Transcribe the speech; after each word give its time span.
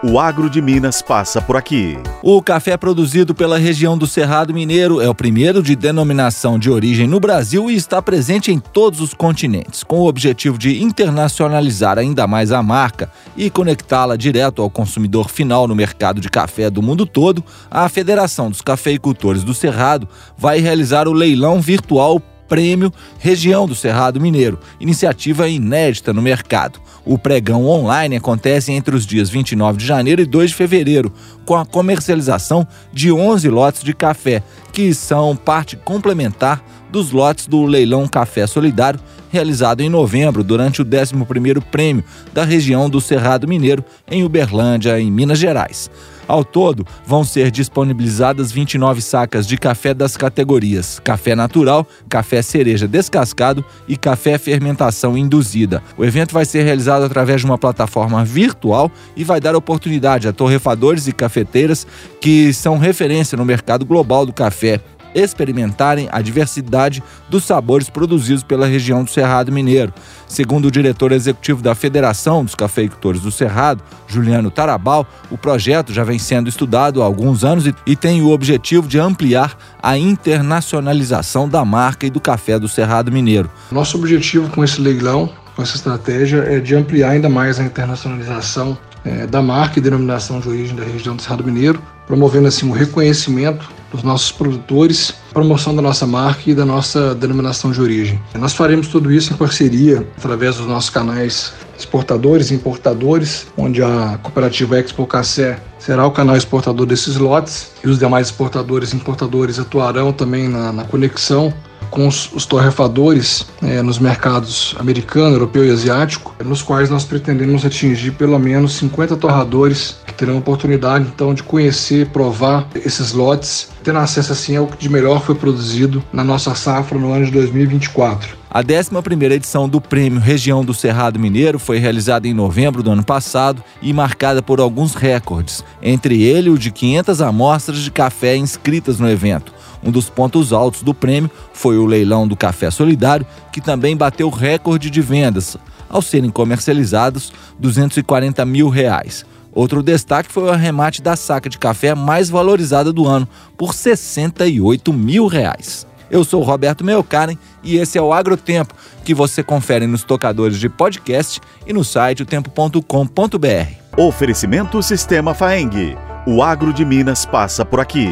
O 0.00 0.20
agro 0.20 0.48
de 0.48 0.62
Minas 0.62 1.02
passa 1.02 1.42
por 1.42 1.56
aqui. 1.56 1.98
O 2.22 2.40
café 2.40 2.76
produzido 2.76 3.34
pela 3.34 3.58
região 3.58 3.98
do 3.98 4.06
Cerrado 4.06 4.54
Mineiro 4.54 5.00
é 5.00 5.08
o 5.08 5.14
primeiro 5.14 5.60
de 5.60 5.74
denominação 5.74 6.56
de 6.56 6.70
origem 6.70 7.08
no 7.08 7.18
Brasil 7.18 7.68
e 7.68 7.74
está 7.74 8.00
presente 8.00 8.52
em 8.52 8.60
todos 8.60 9.00
os 9.00 9.12
continentes, 9.12 9.82
com 9.82 9.98
o 9.98 10.06
objetivo 10.06 10.56
de 10.56 10.80
internacionalizar 10.80 11.98
ainda 11.98 12.28
mais 12.28 12.52
a 12.52 12.62
marca 12.62 13.10
e 13.36 13.50
conectá-la 13.50 14.14
direto 14.14 14.62
ao 14.62 14.70
consumidor 14.70 15.28
final 15.28 15.66
no 15.66 15.74
mercado 15.74 16.20
de 16.20 16.30
café 16.30 16.70
do 16.70 16.80
mundo 16.80 17.04
todo. 17.04 17.44
A 17.68 17.88
Federação 17.88 18.50
dos 18.50 18.60
Cafeicultores 18.60 19.42
do 19.42 19.52
Cerrado 19.52 20.08
vai 20.36 20.60
realizar 20.60 21.08
o 21.08 21.12
leilão 21.12 21.60
virtual 21.60 22.22
Prêmio 22.48 22.92
Região 23.18 23.66
do 23.66 23.74
Cerrado 23.74 24.20
Mineiro, 24.20 24.58
iniciativa 24.80 25.48
inédita 25.48 26.12
no 26.12 26.22
mercado. 26.22 26.80
O 27.04 27.18
pregão 27.18 27.66
online 27.66 28.16
acontece 28.16 28.72
entre 28.72 28.96
os 28.96 29.06
dias 29.06 29.30
29 29.30 29.78
de 29.78 29.86
janeiro 29.86 30.22
e 30.22 30.26
2 30.26 30.50
de 30.50 30.56
fevereiro, 30.56 31.12
com 31.44 31.54
a 31.54 31.64
comercialização 31.64 32.66
de 32.92 33.12
11 33.12 33.48
lotes 33.48 33.82
de 33.82 33.94
café, 33.94 34.42
que 34.72 34.92
são 34.92 35.36
parte 35.36 35.76
complementar 35.76 36.62
dos 36.90 37.10
lotes 37.10 37.46
do 37.46 37.64
leilão 37.64 38.08
Café 38.08 38.46
Solidário, 38.46 39.00
realizado 39.30 39.80
em 39.80 39.88
novembro 39.88 40.42
durante 40.42 40.82
o 40.82 40.84
11º 40.84 41.62
prêmio 41.62 42.04
da 42.32 42.44
região 42.44 42.88
do 42.88 43.00
Cerrado 43.00 43.48
Mineiro, 43.48 43.84
em 44.10 44.24
Uberlândia, 44.24 45.00
em 45.00 45.10
Minas 45.10 45.38
Gerais. 45.38 45.90
Ao 46.28 46.44
todo, 46.44 46.86
vão 47.06 47.24
ser 47.24 47.50
disponibilizadas 47.50 48.52
29 48.52 49.00
sacas 49.00 49.46
de 49.46 49.56
café 49.56 49.94
das 49.94 50.14
categorias 50.14 51.00
café 51.02 51.34
natural, 51.34 51.86
café 52.06 52.42
cereja 52.42 52.86
descascado 52.86 53.64
e 53.88 53.96
café 53.96 54.36
fermentação 54.36 55.16
induzida. 55.16 55.82
O 55.96 56.04
evento 56.04 56.34
vai 56.34 56.44
ser 56.44 56.64
realizado 56.64 57.02
através 57.02 57.40
de 57.40 57.46
uma 57.46 57.56
plataforma 57.56 58.22
virtual 58.26 58.92
e 59.16 59.24
vai 59.24 59.40
dar 59.40 59.56
oportunidade 59.56 60.28
a 60.28 60.32
torrefadores 60.32 61.08
e 61.08 61.12
cafeteiras 61.12 61.86
que 62.20 62.52
são 62.52 62.76
referência 62.76 63.38
no 63.38 63.44
mercado 63.44 63.86
global 63.86 64.26
do 64.26 64.32
café 64.32 64.80
experimentarem 65.18 66.08
a 66.10 66.20
diversidade 66.20 67.02
dos 67.28 67.44
sabores 67.44 67.90
produzidos 67.90 68.42
pela 68.42 68.66
região 68.66 69.04
do 69.04 69.10
Cerrado 69.10 69.52
Mineiro. 69.52 69.92
Segundo 70.26 70.66
o 70.66 70.70
diretor 70.70 71.12
executivo 71.12 71.62
da 71.62 71.74
Federação 71.74 72.44
dos 72.44 72.54
Cafeicultores 72.54 73.20
do 73.20 73.30
Cerrado, 73.30 73.82
Juliano 74.06 74.50
Tarabal, 74.50 75.06
o 75.30 75.38
projeto 75.38 75.92
já 75.92 76.04
vem 76.04 76.18
sendo 76.18 76.48
estudado 76.48 77.02
há 77.02 77.04
alguns 77.04 77.44
anos 77.44 77.64
e 77.86 77.96
tem 77.96 78.22
o 78.22 78.30
objetivo 78.30 78.86
de 78.86 78.98
ampliar 78.98 79.56
a 79.82 79.96
internacionalização 79.96 81.48
da 81.48 81.64
marca 81.64 82.06
e 82.06 82.10
do 82.10 82.20
café 82.20 82.58
do 82.58 82.68
Cerrado 82.68 83.10
Mineiro. 83.10 83.50
Nosso 83.70 83.96
objetivo 83.96 84.50
com 84.50 84.62
esse 84.62 84.80
leilão, 84.80 85.30
essa 85.62 85.76
estratégia, 85.76 86.44
é 86.48 86.60
de 86.60 86.74
ampliar 86.74 87.10
ainda 87.10 87.28
mais 87.28 87.58
a 87.58 87.64
internacionalização 87.64 88.78
é, 89.04 89.26
da 89.26 89.40
marca 89.40 89.78
e 89.78 89.82
denominação 89.82 90.40
de 90.40 90.48
origem 90.48 90.76
da 90.76 90.84
região 90.84 91.16
do 91.16 91.22
Cerrado 91.22 91.44
Mineiro, 91.44 91.82
promovendo 92.06 92.48
assim 92.48 92.68
o 92.68 92.72
reconhecimento 92.72 93.68
dos 93.92 94.02
nossos 94.02 94.30
produtores, 94.30 95.14
promoção 95.32 95.74
da 95.74 95.80
nossa 95.80 96.06
marca 96.06 96.50
e 96.50 96.54
da 96.54 96.64
nossa 96.64 97.14
denominação 97.14 97.70
de 97.70 97.80
origem. 97.80 98.20
Nós 98.34 98.52
faremos 98.52 98.88
tudo 98.88 99.10
isso 99.12 99.32
em 99.32 99.36
parceria 99.36 100.06
através 100.16 100.56
dos 100.56 100.66
nossos 100.66 100.90
canais 100.90 101.52
exportadores 101.78 102.50
e 102.50 102.54
importadores, 102.54 103.46
onde 103.56 103.82
a 103.82 104.18
cooperativa 104.22 104.78
Expo 104.78 105.06
Cassé 105.06 105.58
será 105.78 106.06
o 106.06 106.10
canal 106.10 106.36
exportador 106.36 106.86
desses 106.86 107.16
lotes 107.16 107.72
e 107.84 107.88
os 107.88 107.98
demais 107.98 108.28
exportadores 108.28 108.92
e 108.92 108.96
importadores 108.96 109.58
atuarão 109.58 110.12
também 110.12 110.48
na, 110.48 110.72
na 110.72 110.84
conexão 110.84 111.54
com 111.90 112.06
os, 112.06 112.32
os 112.32 112.46
torrefadores 112.46 113.46
é, 113.62 113.82
nos 113.82 113.98
mercados 113.98 114.74
americano, 114.78 115.36
europeu 115.36 115.64
e 115.64 115.70
asiático, 115.70 116.34
nos 116.44 116.62
quais 116.62 116.90
nós 116.90 117.04
pretendemos 117.04 117.64
atingir 117.64 118.12
pelo 118.12 118.38
menos 118.38 118.74
50 118.74 119.16
torradores 119.16 119.96
que 120.06 120.14
terão 120.14 120.36
a 120.36 120.38
oportunidade 120.38 121.06
então 121.12 121.34
de 121.34 121.42
conhecer, 121.42 122.06
provar 122.08 122.68
esses 122.74 123.12
lotes, 123.12 123.68
tendo 123.82 123.98
acesso 123.98 124.32
assim 124.32 124.56
ao 124.56 124.66
que 124.66 124.78
de 124.78 124.88
melhor 124.88 125.22
foi 125.22 125.34
produzido 125.34 126.02
na 126.12 126.24
nossa 126.24 126.54
safra 126.54 126.98
no 126.98 127.12
ano 127.12 127.26
de 127.26 127.32
2024. 127.32 128.37
A 128.50 128.64
11ª 128.64 129.30
edição 129.30 129.68
do 129.68 129.78
Prêmio 129.78 130.18
Região 130.18 130.64
do 130.64 130.72
Cerrado 130.72 131.18
Mineiro 131.18 131.58
foi 131.58 131.76
realizada 131.76 132.26
em 132.26 132.32
novembro 132.32 132.82
do 132.82 132.90
ano 132.90 133.04
passado 133.04 133.62
e 133.82 133.92
marcada 133.92 134.40
por 134.40 134.58
alguns 134.58 134.94
recordes, 134.94 135.62
entre 135.82 136.22
ele 136.22 136.48
o 136.48 136.56
de 136.56 136.70
500 136.70 137.20
amostras 137.20 137.78
de 137.80 137.90
café 137.90 138.38
inscritas 138.38 138.98
no 138.98 139.06
evento. 139.06 139.52
Um 139.84 139.90
dos 139.90 140.08
pontos 140.08 140.50
altos 140.50 140.80
do 140.82 140.94
prêmio 140.94 141.30
foi 141.52 141.76
o 141.76 141.84
leilão 141.84 142.26
do 142.26 142.34
Café 142.34 142.70
Solidário, 142.70 143.26
que 143.52 143.60
também 143.60 143.94
bateu 143.94 144.30
recorde 144.30 144.88
de 144.88 145.02
vendas, 145.02 145.58
ao 145.86 146.00
serem 146.00 146.30
comercializados 146.30 147.30
240 147.58 148.46
mil 148.46 148.70
reais. 148.70 149.26
Outro 149.52 149.82
destaque 149.82 150.32
foi 150.32 150.44
o 150.44 150.50
arremate 150.50 151.02
da 151.02 151.16
saca 151.16 151.50
de 151.50 151.58
café 151.58 151.94
mais 151.94 152.30
valorizada 152.30 152.94
do 152.94 153.06
ano, 153.06 153.28
por 153.58 153.74
68 153.74 154.90
mil 154.90 155.26
reais. 155.26 155.87
Eu 156.10 156.24
sou 156.24 156.42
Roberto 156.42 156.84
Meocaren 156.84 157.36
e 157.62 157.76
esse 157.76 157.98
é 157.98 158.02
o 158.02 158.12
Agrotempo, 158.12 158.74
que 159.04 159.14
você 159.14 159.42
confere 159.42 159.86
nos 159.86 160.04
tocadores 160.04 160.58
de 160.58 160.68
podcast 160.68 161.40
e 161.66 161.72
no 161.72 161.84
site 161.84 162.22
otempo.com.br. 162.22 163.78
Oferecimento 163.96 164.82
Sistema 164.82 165.34
Faeng. 165.34 165.96
O 166.26 166.42
agro 166.42 166.72
de 166.72 166.84
Minas 166.84 167.24
passa 167.24 167.64
por 167.64 167.80
aqui. 167.80 168.08